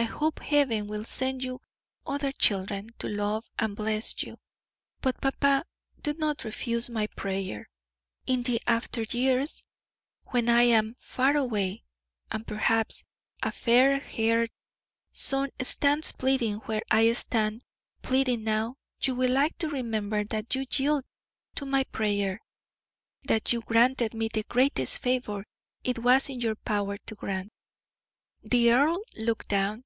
[0.00, 1.60] I hope Heaven will send you
[2.06, 4.38] other children to love and bless you;
[5.00, 5.64] but, papa,
[6.00, 7.68] do not refuse my prayer.
[8.24, 9.64] In the after years,
[10.26, 11.82] when I am far away,
[12.30, 13.02] and perhaps
[13.42, 14.52] a fair haired
[15.10, 17.64] son stands pleading where I stand
[18.00, 21.08] pleading now, you will like to remember that you yielded
[21.56, 22.40] to my prayer
[23.24, 25.44] that you granted me the greatest favor
[25.82, 27.52] it was in your power to grant."
[28.44, 29.82] The earl looked down.